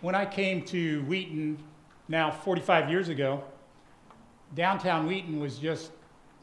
[0.00, 1.58] When I came to Wheaton
[2.06, 3.42] now 45 years ago,
[4.54, 5.90] downtown Wheaton was just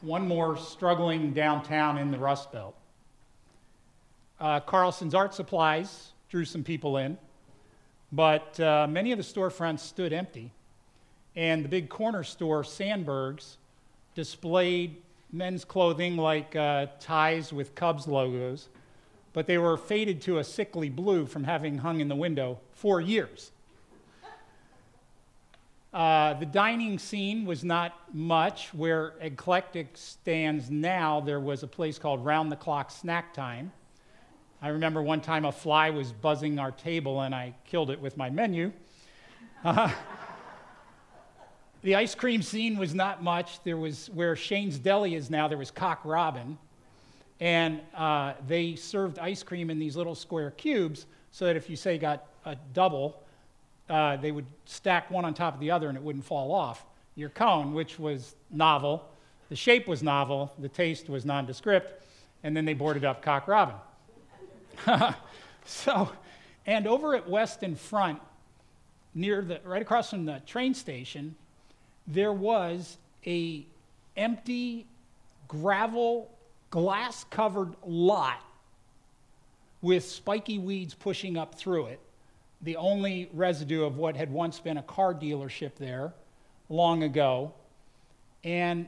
[0.02, 2.74] one more struggling downtown in the Rust Belt.
[4.38, 7.16] Uh, Carlson's Art Supplies drew some people in,
[8.12, 10.52] but uh, many of the storefronts stood empty.
[11.34, 13.56] And the big corner store, Sandberg's,
[14.14, 15.00] displayed
[15.32, 18.68] men's clothing like uh, ties with Cubs logos,
[19.36, 23.02] but they were faded to a sickly blue from having hung in the window for
[23.02, 23.52] years.
[25.92, 28.72] Uh, the dining scene was not much.
[28.72, 33.72] Where Eclectic stands now, there was a place called Round the Clock Snack Time.
[34.62, 38.16] I remember one time a fly was buzzing our table and I killed it with
[38.16, 38.72] my menu.
[39.62, 39.92] Uh,
[41.82, 43.62] the ice cream scene was not much.
[43.64, 46.56] There was where Shane's Deli is now, there was Cock Robin.
[47.40, 51.76] And uh, they served ice cream in these little square cubes so that if you
[51.76, 53.22] say got a double,
[53.88, 56.84] uh, they would stack one on top of the other and it wouldn't fall off.
[57.14, 59.08] Your cone, which was novel,
[59.48, 62.02] the shape was novel, the taste was nondescript,
[62.42, 63.76] and then they boarded up Cock Robin.
[65.64, 66.10] so,
[66.66, 68.20] and over at West in Front,
[69.14, 71.34] near the, right across from the train station,
[72.06, 73.64] there was a
[74.16, 74.86] empty
[75.48, 76.30] gravel
[76.76, 78.38] glass covered lot
[79.80, 81.98] with spiky weeds pushing up through it
[82.60, 86.12] the only residue of what had once been a car dealership there
[86.68, 87.50] long ago.
[88.44, 88.86] And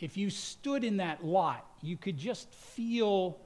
[0.00, 3.38] if you stood in that lot, you could just feel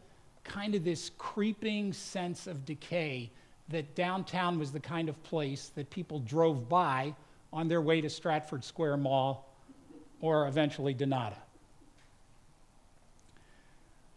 [0.42, 3.30] kind of this creeping sense of decay
[3.69, 7.14] that downtown was the kind of place that people drove by
[7.52, 9.54] on their way to Stratford Square Mall
[10.22, 11.36] or eventually Danada.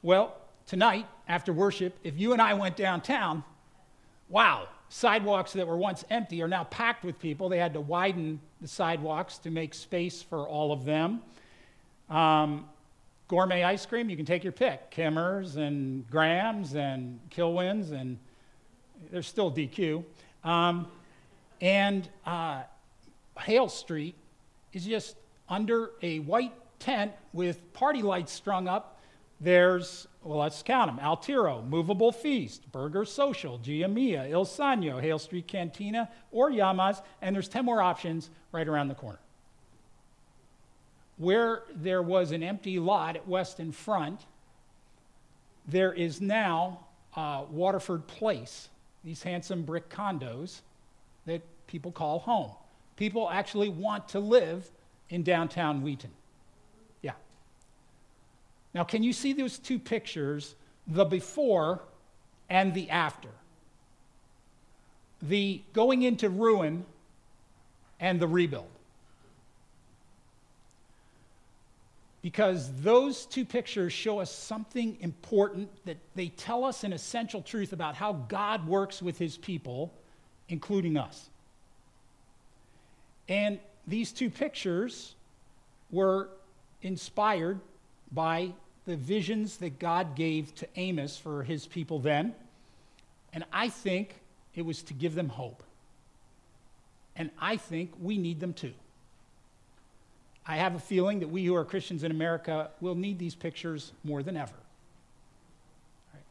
[0.02, 0.34] Well,
[0.66, 3.44] tonight, after worship, if you and I went downtown,
[4.30, 7.50] wow, sidewalks that were once empty are now packed with people.
[7.50, 11.22] They had to widen the sidewalks to make space for all of them.
[12.10, 12.70] Um,
[13.28, 18.18] gourmet ice cream, you can take your pick Kimmer's and Graham's and Kilwins, and
[19.12, 20.06] there's still DQ.
[20.46, 20.88] Um,
[21.60, 22.64] and uh,
[23.38, 24.16] Hale Street
[24.72, 25.18] is just
[25.50, 28.96] under a white tent with party lights strung up
[29.42, 35.20] there's, well, let's count them Altiro, Movable Feast, Burger Social, Gia Mia, Il Sogno, Hale
[35.20, 39.20] Street Cantina, or Yamas, and there's 10 more options right around the corner.
[41.18, 44.26] Where there was an empty lot at West in Front,
[45.68, 46.86] there is now
[47.16, 48.70] uh, Waterford Place,
[49.04, 50.62] these handsome brick condos
[51.26, 52.52] that people call home.
[52.98, 54.70] People actually want to live
[55.10, 56.12] in downtown Wheaton.
[58.74, 60.56] Now, can you see those two pictures,
[60.88, 61.82] the before
[62.50, 63.30] and the after?
[65.22, 66.86] The going into ruin
[68.00, 68.68] and the rebuild.
[72.22, 77.72] Because those two pictures show us something important that they tell us an essential truth
[77.72, 79.94] about how God works with his people,
[80.50, 81.30] including us.
[83.30, 85.16] And these two pictures
[85.92, 86.30] were
[86.82, 87.60] inspired
[88.12, 88.52] by
[88.86, 92.34] the visions that God gave to Amos for his people then.
[93.34, 94.16] And I think
[94.56, 95.64] it was to give them hope.
[97.16, 98.74] And I think we need them too.
[100.46, 103.92] I have a feeling that we who are Christians in America will need these pictures
[104.04, 104.56] more than ever.
[106.12, 106.24] Right.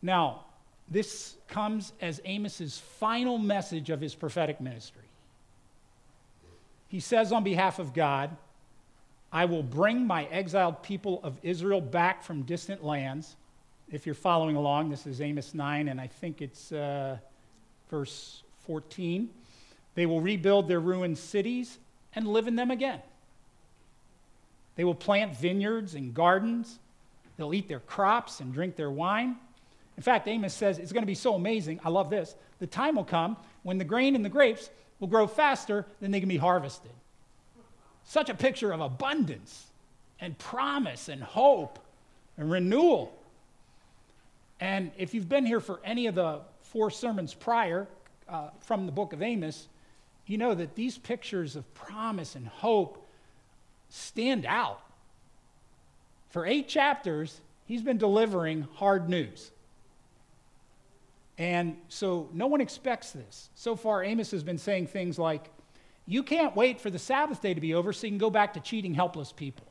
[0.00, 0.44] Now,
[0.88, 5.02] this comes as Amos's final message of his prophetic ministry.
[6.88, 8.30] He says on behalf of God,
[9.34, 13.34] I will bring my exiled people of Israel back from distant lands.
[13.90, 17.18] If you're following along, this is Amos 9, and I think it's uh,
[17.90, 19.28] verse 14.
[19.96, 21.78] They will rebuild their ruined cities
[22.14, 23.02] and live in them again.
[24.76, 26.78] They will plant vineyards and gardens.
[27.36, 29.34] They'll eat their crops and drink their wine.
[29.96, 31.80] In fact, Amos says it's going to be so amazing.
[31.84, 32.36] I love this.
[32.60, 34.70] The time will come when the grain and the grapes
[35.00, 36.92] will grow faster than they can be harvested.
[38.04, 39.66] Such a picture of abundance
[40.20, 41.78] and promise and hope
[42.36, 43.16] and renewal.
[44.60, 47.86] And if you've been here for any of the four sermons prior
[48.28, 49.66] uh, from the book of Amos,
[50.26, 53.06] you know that these pictures of promise and hope
[53.90, 54.80] stand out.
[56.30, 59.50] For eight chapters, he's been delivering hard news.
[61.36, 63.50] And so no one expects this.
[63.54, 65.50] So far, Amos has been saying things like,
[66.06, 68.54] you can't wait for the Sabbath day to be over so you can go back
[68.54, 69.66] to cheating helpless people.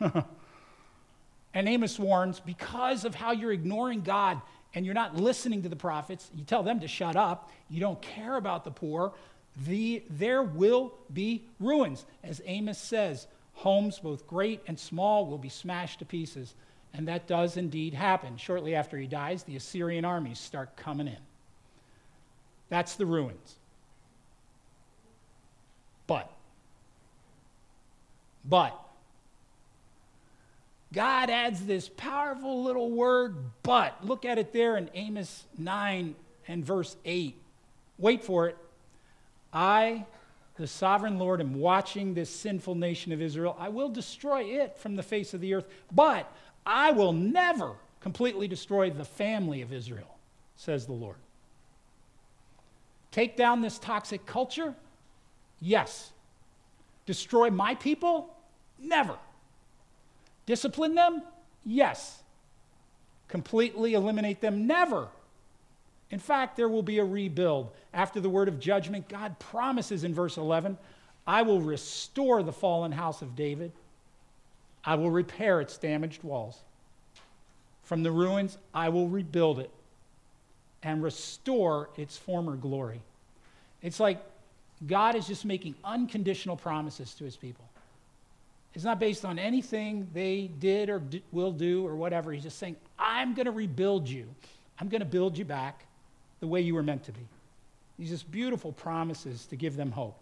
[0.00, 4.40] and Amos warns because of how you're ignoring God
[4.74, 8.00] and you're not listening to the prophets, you tell them to shut up, you don't
[8.02, 9.12] care about the poor,
[9.66, 12.04] the, there will be ruins.
[12.24, 16.54] As Amos says, homes, both great and small, will be smashed to pieces.
[16.92, 18.36] And that does indeed happen.
[18.36, 21.16] Shortly after he dies, the Assyrian armies start coming in.
[22.68, 23.56] That's the ruins.
[26.06, 26.30] But,
[28.44, 28.78] but,
[30.92, 34.04] God adds this powerful little word, but.
[34.04, 36.14] Look at it there in Amos 9
[36.46, 37.34] and verse 8.
[37.98, 38.56] Wait for it.
[39.52, 40.04] I,
[40.56, 43.56] the sovereign Lord, am watching this sinful nation of Israel.
[43.58, 46.30] I will destroy it from the face of the earth, but
[46.64, 50.18] I will never completely destroy the family of Israel,
[50.56, 51.16] says the Lord.
[53.10, 54.74] Take down this toxic culture?
[55.64, 56.12] Yes.
[57.06, 58.36] Destroy my people?
[58.78, 59.16] Never.
[60.44, 61.22] Discipline them?
[61.64, 62.22] Yes.
[63.28, 64.66] Completely eliminate them?
[64.66, 65.08] Never.
[66.10, 67.70] In fact, there will be a rebuild.
[67.94, 70.76] After the word of judgment, God promises in verse 11,
[71.26, 73.72] I will restore the fallen house of David.
[74.84, 76.58] I will repair its damaged walls.
[77.84, 79.70] From the ruins, I will rebuild it
[80.82, 83.00] and restore its former glory.
[83.80, 84.22] It's like
[84.86, 87.64] God is just making unconditional promises to his people.
[88.74, 92.32] It's not based on anything they did or d- will do or whatever.
[92.32, 94.26] He's just saying, I'm going to rebuild you.
[94.80, 95.86] I'm going to build you back
[96.40, 97.26] the way you were meant to be.
[97.98, 100.18] These just beautiful promises to give them hope.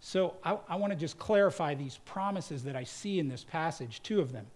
[0.00, 4.00] So I, I want to just clarify these promises that I see in this passage,
[4.02, 4.46] two of them.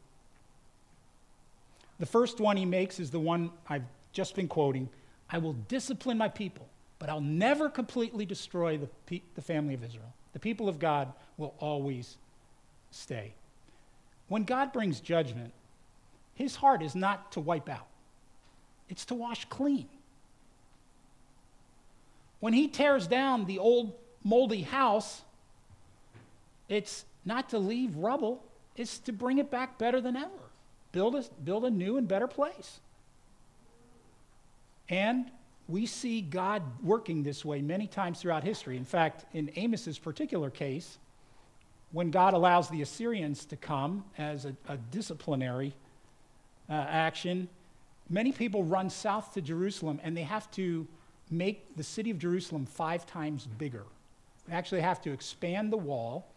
[1.99, 4.89] The first one he makes is the one I've just been quoting
[5.29, 9.85] I will discipline my people, but I'll never completely destroy the, pe- the family of
[9.85, 10.13] Israel.
[10.33, 12.17] The people of God will always
[12.91, 13.33] stay.
[14.29, 15.53] When God brings judgment,
[16.35, 17.87] his heart is not to wipe out,
[18.89, 19.89] it's to wash clean.
[22.41, 25.23] When he tears down the old moldy house,
[26.69, 28.43] it's not to leave rubble,
[28.77, 30.31] it's to bring it back better than ever.
[30.93, 32.81] Build a, build a new and better place.
[34.89, 35.31] And
[35.69, 38.77] we see God working this way many times throughout history.
[38.77, 40.99] In fact, in Amos's particular case,
[41.93, 45.75] when God allows the Assyrians to come as a, a disciplinary
[46.69, 47.49] uh, action,
[48.09, 50.87] many people run south to Jerusalem and they have to
[51.31, 53.85] make the city of Jerusalem five times bigger.
[54.47, 56.29] They actually have to expand the wall,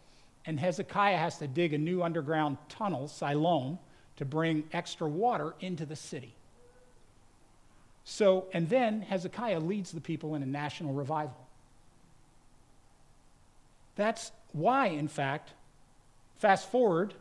[0.46, 3.78] and Hezekiah has to dig a new underground tunnel, Siloam,
[4.16, 6.34] to bring extra water into the city.
[8.04, 11.36] So, and then Hezekiah leads the people in a national revival.
[13.96, 15.52] That's why, in fact,
[16.38, 17.14] fast forward,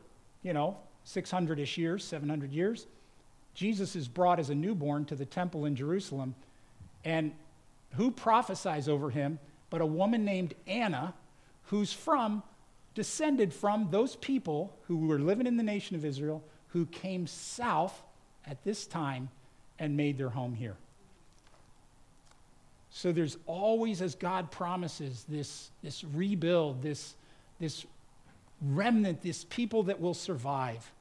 [0.44, 2.88] you know, 600 ish years, 700 years,
[3.54, 6.36] Jesus is brought as a newborn to the temple in Jerusalem,
[7.04, 7.34] and
[7.96, 9.40] who prophesies over him
[9.70, 11.14] but a woman named Anna,
[11.66, 12.44] who's from,
[12.96, 18.02] descended from those people who were living in the nation of Israel, who came south
[18.48, 19.30] at this time
[19.80, 20.76] and made their home here.
[22.92, 27.16] So there's always, as God promises, this, this rebuild, this,
[27.60, 27.86] this
[28.62, 30.92] remnant, this people that will survive.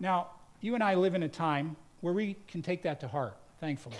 [0.00, 0.28] Now,
[0.60, 3.96] you and I live in a time where we can take that to heart, thankfully.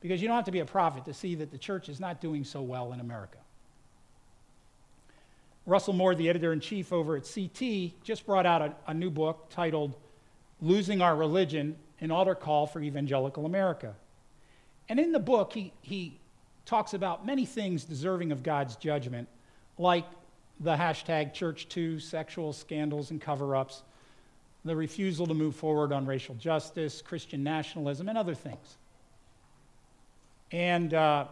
[0.00, 2.20] Because you don't have to be a prophet to see that the church is not
[2.20, 3.38] doing so well in America.
[5.66, 9.10] Russell Moore, the editor in chief over at CT, just brought out a, a, new
[9.10, 9.94] book titled
[10.60, 13.94] Losing Our Religion An Altar Call for Evangelical America.
[14.88, 16.18] And in the book, he, he
[16.64, 19.28] talks about many things deserving of God's judgment,
[19.78, 20.04] like
[20.60, 23.82] the hashtag ChurchToo, sexual scandals and cover ups,
[24.64, 28.76] the refusal to move forward on racial justice, Christian nationalism, and other things.
[30.50, 31.26] And uh,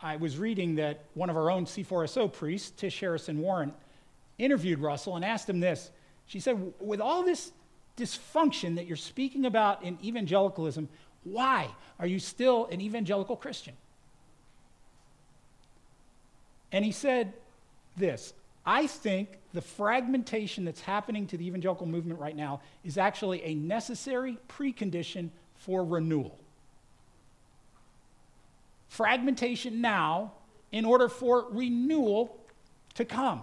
[0.00, 3.72] I was reading that one of our own C4SO priests, Tish Harrison Warren,
[4.38, 5.90] interviewed Russell and asked him this.
[6.26, 7.52] She said, With all this
[7.98, 10.88] dysfunction that you're speaking about in evangelicalism,
[11.24, 13.74] why are you still an evangelical Christian?
[16.72, 17.32] And he said
[17.96, 18.32] this
[18.64, 23.54] I think the fragmentation that's happening to the evangelical movement right now is actually a
[23.54, 26.38] necessary precondition for renewal
[28.88, 30.32] fragmentation now
[30.72, 32.36] in order for renewal
[32.94, 33.42] to come.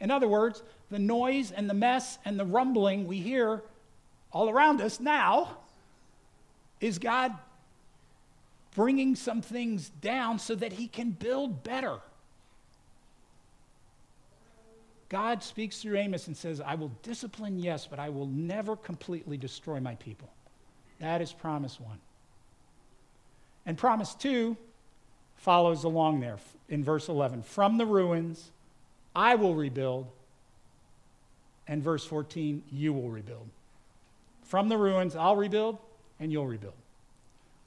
[0.00, 3.62] In other words, the noise and the mess and the rumbling we hear
[4.34, 5.56] all around us now
[6.80, 7.32] is God
[8.74, 11.98] bringing some things down so that He can build better.
[15.08, 19.36] God speaks through Amos and says, I will discipline, yes, but I will never completely
[19.36, 20.28] destroy my people.
[20.98, 21.98] That is promise one.
[23.64, 24.56] And promise two
[25.36, 26.38] follows along there
[26.68, 27.42] in verse 11.
[27.42, 28.50] From the ruins,
[29.14, 30.08] I will rebuild.
[31.68, 33.48] And verse 14, you will rebuild.
[34.54, 35.78] From the ruins, I'll rebuild,
[36.20, 36.76] and you'll rebuild.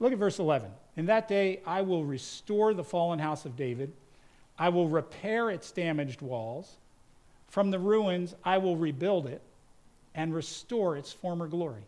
[0.00, 0.70] Look at verse 11.
[0.96, 3.92] In that day, I will restore the fallen house of David.
[4.58, 6.76] I will repair its damaged walls.
[7.48, 9.42] From the ruins, I will rebuild it
[10.14, 11.82] and restore its former glory.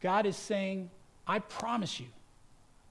[0.00, 0.88] God is saying,
[1.26, 2.06] I promise you,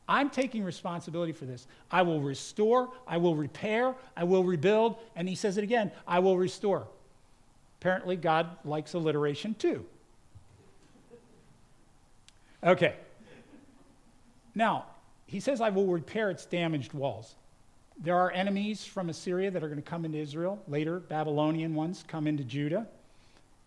[0.05, 1.65] I'm taking responsibility for this.
[1.89, 6.19] I will restore, I will repair, I will rebuild, and he says it again I
[6.19, 6.87] will restore.
[7.79, 9.85] Apparently, God likes alliteration too.
[12.63, 12.95] Okay.
[14.55, 14.85] Now,
[15.25, 17.35] he says, I will repair its damaged walls.
[18.01, 20.61] There are enemies from Assyria that are going to come into Israel.
[20.67, 22.87] Later, Babylonian ones come into Judah.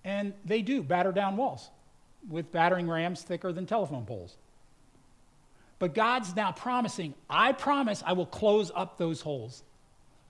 [0.04, 1.68] And they do batter down walls
[2.28, 4.36] with battering rams thicker than telephone poles.
[5.78, 9.62] But God's now promising, I promise I will close up those holes.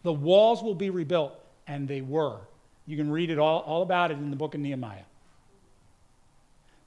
[0.03, 2.41] The walls will be rebuilt, and they were.
[2.87, 5.05] You can read it all, all about it in the book of Nehemiah.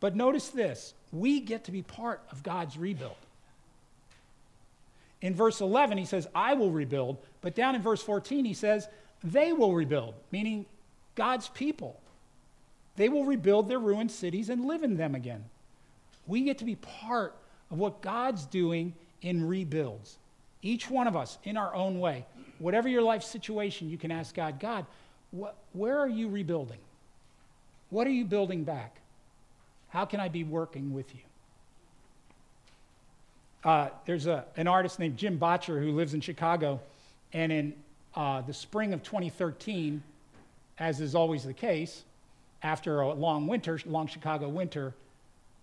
[0.05, 3.15] But notice this we get to be part of God's rebuild.
[5.19, 7.17] In verse 11, he says, I will rebuild.
[7.41, 8.87] But down in verse 14, he says,
[9.23, 10.67] they will rebuild, meaning
[11.15, 11.99] God's people.
[12.97, 15.43] They will rebuild their ruined cities and live in them again.
[16.27, 17.33] We get to be part
[17.71, 18.93] of what God's doing
[19.23, 20.19] in rebuilds.
[20.61, 22.27] Each one of us, in our own way.
[22.59, 24.85] Whatever your life situation, you can ask God, God,
[25.31, 26.77] what, where are you rebuilding?
[27.89, 28.99] What are you building back?
[29.89, 31.21] How can I be working with you?
[33.63, 36.79] Uh, there's a, an artist named Jim Bachor who lives in Chicago,
[37.33, 37.73] and in
[38.15, 40.03] uh, the spring of 2013,
[40.77, 42.03] as is always the case,
[42.61, 44.93] after a long winter, long Chicago winter,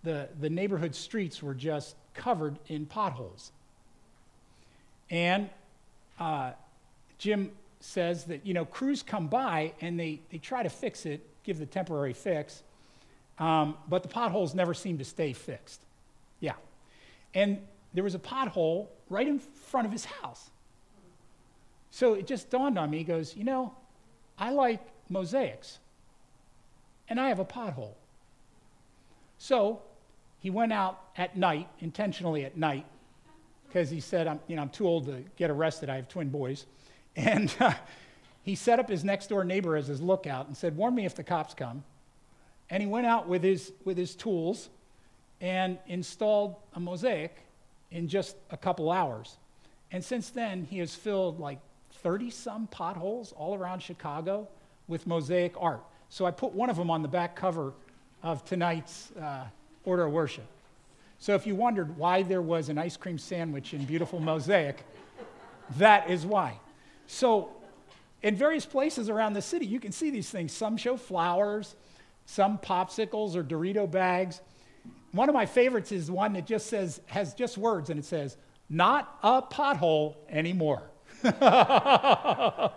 [0.03, 3.51] the, the neighborhood streets were just covered in potholes.
[5.09, 5.49] And
[6.19, 6.51] uh,
[7.17, 11.21] Jim says that, you know, crews come by and they, they try to fix it,
[11.43, 12.63] give the temporary fix,
[13.39, 15.81] um, but the potholes never seem to stay fixed.
[16.39, 16.53] Yeah.
[17.33, 17.59] And
[17.93, 20.49] there was a pothole right in front of his house.
[21.91, 22.99] So it just dawned on me.
[22.99, 23.73] He goes, You know,
[24.37, 25.79] I like mosaics,
[27.07, 27.93] and I have a pothole.
[29.37, 29.81] So
[30.39, 32.85] he went out at night, intentionally at night,
[33.67, 35.89] because he said, I'm, you know, I'm too old to get arrested.
[35.89, 36.65] I have twin boys.
[37.15, 37.73] And uh,
[38.43, 41.15] he set up his next door neighbor as his lookout and said, Warn me if
[41.15, 41.83] the cops come.
[42.73, 44.67] And he went out with his, with his tools
[45.39, 47.37] and installed a mosaic
[47.91, 49.37] in just a couple hours.
[49.91, 51.59] And since then, he has filled like
[52.01, 54.47] 30 some potholes all around Chicago
[54.87, 55.83] with mosaic art.
[56.09, 57.73] So I put one of them on the back cover
[58.23, 59.43] of tonight's uh,
[59.85, 60.47] order of worship.
[61.19, 64.83] So if you wondered why there was an ice cream sandwich in beautiful mosaic,
[65.77, 66.59] that is why.
[67.05, 67.51] So
[68.23, 70.51] in various places around the city, you can see these things.
[70.51, 71.75] Some show flowers,
[72.25, 74.41] some popsicles or Dorito bags.
[75.11, 78.37] One of my favorites is one that just says, has just words, and it says,
[78.69, 80.83] not a pothole anymore.
[81.23, 82.73] now,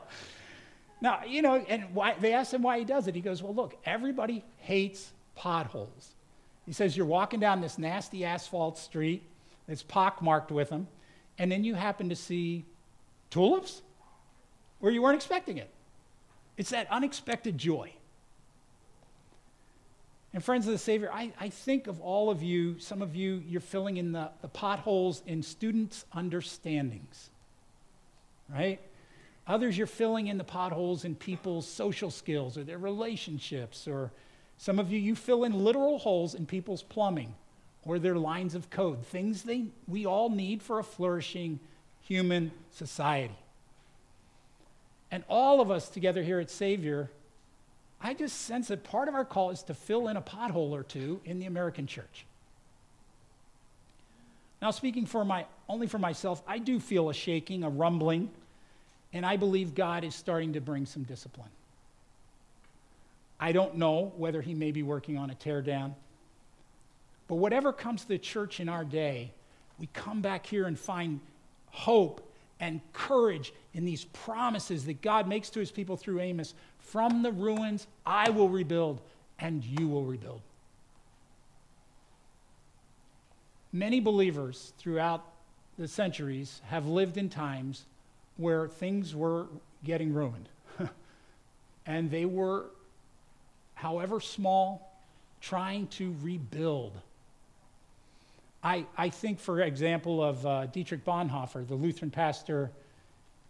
[1.27, 3.15] you know, and why, they asked him why he does it.
[3.15, 6.15] He goes, Well, look, everybody hates potholes.
[6.65, 9.23] He says, You're walking down this nasty asphalt street
[9.67, 10.87] that's pockmarked with them,
[11.39, 12.65] and then you happen to see
[13.31, 13.83] tulips
[14.81, 15.71] where you weren't expecting it.
[16.57, 17.93] It's that unexpected joy.
[20.37, 23.43] And friends of the Savior, I, I think of all of you, some of you,
[23.49, 27.31] you're filling in the, the potholes in students' understandings,
[28.55, 28.79] right?
[29.47, 33.89] Others, you're filling in the potholes in people's social skills or their relationships.
[33.89, 34.13] Or
[34.59, 37.35] some of you, you fill in literal holes in people's plumbing
[37.87, 41.61] or their lines of code, things they, we all need for a flourishing
[42.03, 43.39] human society.
[45.11, 47.09] And all of us together here at Savior
[48.01, 50.83] I just sense that part of our call is to fill in a pothole or
[50.83, 52.27] two in the American church.
[54.61, 58.31] Now, speaking for my, only for myself, I do feel a shaking, a rumbling,
[59.13, 61.51] and I believe God is starting to bring some discipline.
[63.39, 65.95] I don't know whether He may be working on a teardown,
[67.29, 69.33] but whatever comes to the church in our day,
[69.79, 71.21] we come back here and find
[71.71, 72.27] hope
[72.61, 77.31] and courage in these promises that God makes to his people through Amos from the
[77.31, 79.01] ruins, I will rebuild,
[79.39, 80.41] and you will rebuild.
[83.73, 85.25] Many believers throughout
[85.79, 87.85] the centuries have lived in times
[88.39, 89.47] where things were
[89.85, 90.49] getting ruined.
[91.87, 92.65] and they were,
[93.75, 94.99] however small,
[95.41, 96.93] trying to rebuild
[98.67, 102.73] I, I think, for example, of uh, Dietrich Bonhoeffer, the Lutheran pastor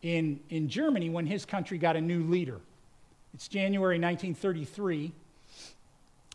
[0.02, 2.60] in, in Germany when his country got a new leader.
[3.34, 5.12] It's January 1933,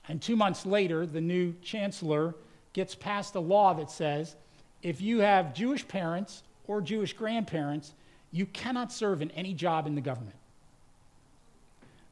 [0.07, 2.35] and two months later, the new chancellor
[2.73, 4.35] gets passed a law that says
[4.81, 7.93] if you have Jewish parents or Jewish grandparents,
[8.31, 10.35] you cannot serve in any job in the government.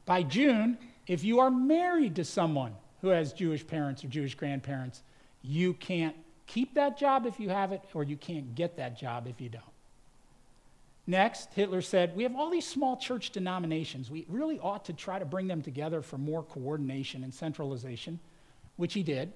[0.06, 5.02] By June, if you are married to someone who has Jewish parents or Jewish grandparents,
[5.42, 6.14] you can't
[6.46, 9.48] keep that job if you have it, or you can't get that job if you
[9.48, 9.62] don't.
[11.10, 14.12] Next, Hitler said, We have all these small church denominations.
[14.12, 18.20] We really ought to try to bring them together for more coordination and centralization,
[18.76, 19.32] which he did,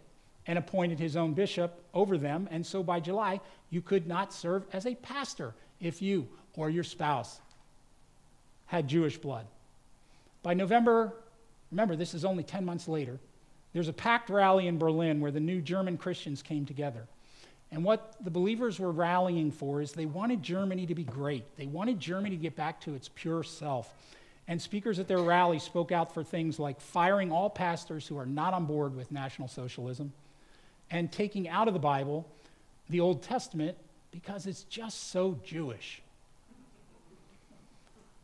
[0.47, 2.47] and appointed his own bishop over them.
[2.52, 3.40] And so by July,
[3.71, 7.40] you could not serve as a pastor if you or your spouse
[8.66, 9.47] had Jewish blood.
[10.45, 11.12] By November,
[11.73, 13.19] remember, this is only 10 months later,
[13.73, 17.09] there's a packed rally in Berlin where the new German Christians came together.
[17.75, 21.57] And what the believers were rallying for is they wanted Germany to be great.
[21.57, 23.93] They wanted Germany to get back to its pure self.
[24.47, 28.26] And speakers at their rally spoke out for things like firing all pastors who are
[28.26, 30.12] not on board with National Socialism
[30.93, 32.28] and taking out of the Bible
[32.90, 33.76] the Old Testament
[34.12, 36.00] because it's just so Jewish.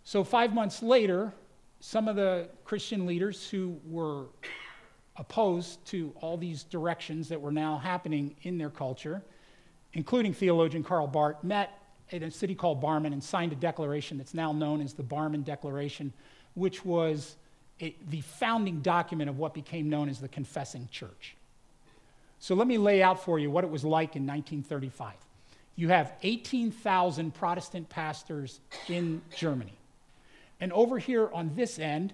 [0.05, 1.33] So, five months later,
[1.81, 4.27] some of the Christian leaders who were
[5.17, 9.23] opposed to all these directions that were now happening in their culture,
[9.93, 11.79] including theologian Karl Barth, met
[12.11, 15.45] in a city called Barmen and signed a declaration that's now known as the Barmen
[15.45, 16.13] Declaration,
[16.55, 17.37] which was
[17.81, 21.37] a, the founding document of what became known as the Confessing Church.
[22.39, 25.15] So let me lay out for you what it was like in 1935.
[25.77, 29.75] You have 18,000 Protestant pastors in Germany.
[30.61, 32.13] And over here on this end,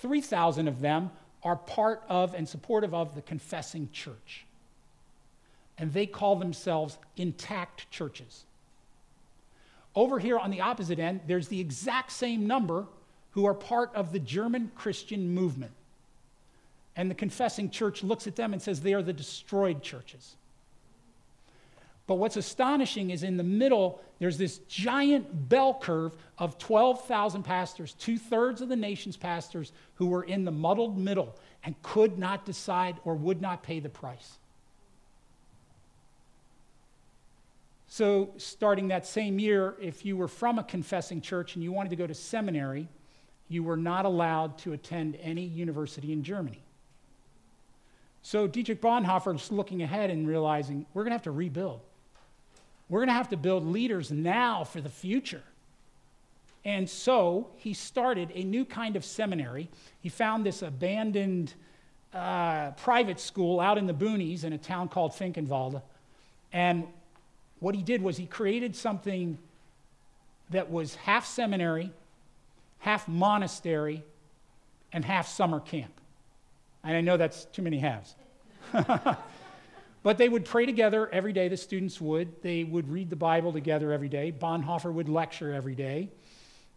[0.00, 1.10] 3,000 of them
[1.42, 4.44] are part of and supportive of the confessing church.
[5.80, 8.44] And they call themselves intact churches.
[9.96, 12.86] Over here on the opposite end, there's the exact same number
[13.32, 15.72] who are part of the German Christian movement.
[16.96, 20.36] And the confessing church looks at them and says they are the destroyed churches.
[22.06, 27.94] But what's astonishing is in the middle, there's this giant bell curve of 12,000 pastors,
[27.94, 32.44] two thirds of the nation's pastors, who were in the muddled middle and could not
[32.44, 34.39] decide or would not pay the price.
[37.92, 41.90] So, starting that same year, if you were from a confessing church and you wanted
[41.90, 42.86] to go to seminary,
[43.48, 46.62] you were not allowed to attend any university in Germany.
[48.22, 51.80] So, Dietrich Bonhoeffer is looking ahead and realizing we're going to have to rebuild.
[52.88, 55.42] We're going to have to build leaders now for the future.
[56.64, 59.68] And so he started a new kind of seminary.
[60.00, 61.54] He found this abandoned
[62.14, 65.82] uh, private school out in the boonies in a town called Finkenwalde.
[66.52, 66.86] And
[67.60, 69.38] what he did was he created something
[70.50, 71.92] that was half seminary,
[72.78, 74.02] half monastery,
[74.92, 75.92] and half summer camp.
[76.82, 78.14] And I know that's too many halves.
[80.02, 82.40] But they would pray together every day, the students would.
[82.42, 84.32] They would read the Bible together every day.
[84.32, 86.08] Bonhoeffer would lecture every day.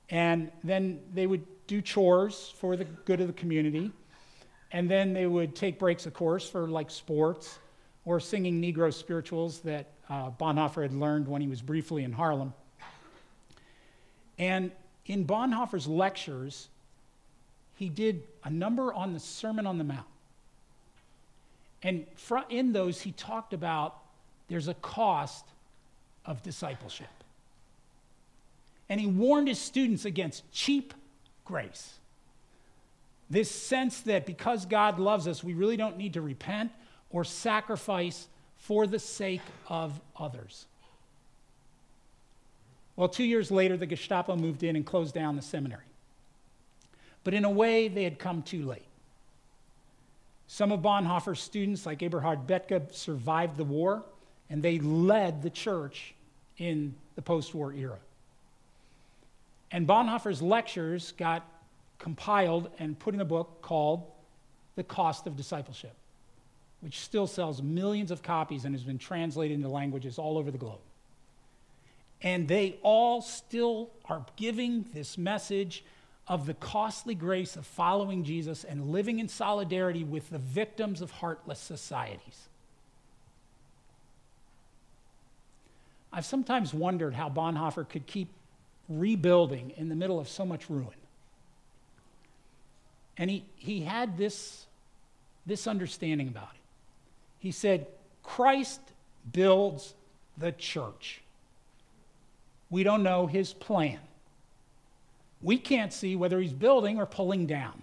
[0.09, 3.91] And then they would do chores for the good of the community.
[4.71, 7.59] And then they would take breaks, of course, for like sports
[8.03, 12.53] or singing Negro spirituals that uh, Bonhoeffer had learned when he was briefly in Harlem.
[14.37, 14.71] And
[15.05, 16.67] in Bonhoeffer's lectures,
[17.75, 20.05] he did a number on the Sermon on the Mount.
[21.81, 22.05] And
[22.49, 23.97] in those, he talked about
[24.47, 25.45] there's a cost
[26.25, 27.07] of discipleship.
[28.89, 30.93] And he warned his students against cheap
[31.45, 31.93] grace.
[33.29, 36.71] This sense that because God loves us, we really don't need to repent
[37.09, 38.27] or sacrifice
[38.63, 40.65] for the sake of others.
[42.95, 45.83] Well, two years later, the Gestapo moved in and closed down the seminary.
[47.25, 48.85] But in a way, they had come too late.
[50.47, 54.03] Some of Bonhoeffer's students, like Eberhard Bethge, survived the war,
[54.49, 56.13] and they led the church
[56.57, 57.97] in the post war era.
[59.71, 61.45] And Bonhoeffer's lectures got
[61.99, 64.09] compiled and put in a book called
[64.75, 65.95] The Cost of Discipleship,
[66.83, 70.57] which still sells millions of copies and has been translated into languages all over the
[70.57, 70.81] globe.
[72.21, 75.85] And they all still are giving this message
[76.27, 81.09] of the costly grace of following Jesus and living in solidarity with the victims of
[81.11, 82.49] heartless societies.
[86.11, 88.27] I've sometimes wondered how Bonhoeffer could keep
[88.89, 90.89] rebuilding in the middle of so much ruin.
[93.17, 94.65] And he, he had this,
[95.45, 96.62] this understanding about it.
[97.43, 97.87] He said,
[98.23, 98.79] Christ
[99.33, 99.95] builds
[100.37, 101.21] the church.
[102.69, 103.99] We don't know his plan.
[105.41, 107.81] We can't see whether he's building or pulling down.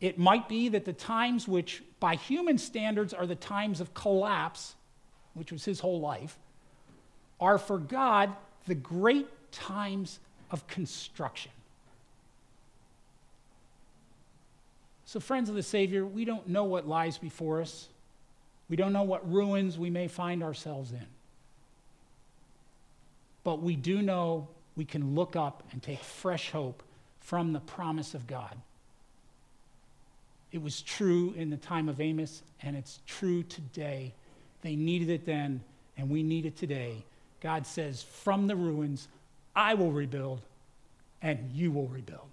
[0.00, 4.74] It might be that the times which, by human standards, are the times of collapse,
[5.34, 6.36] which was his whole life,
[7.38, 8.34] are for God
[8.66, 10.18] the great times
[10.50, 11.52] of construction.
[15.12, 17.86] So, friends of the Savior, we don't know what lies before us.
[18.70, 21.04] We don't know what ruins we may find ourselves in.
[23.44, 26.82] But we do know we can look up and take fresh hope
[27.20, 28.56] from the promise of God.
[30.50, 34.14] It was true in the time of Amos, and it's true today.
[34.62, 35.60] They needed it then,
[35.98, 37.04] and we need it today.
[37.42, 39.08] God says, From the ruins,
[39.54, 40.40] I will rebuild,
[41.20, 42.30] and you will rebuild.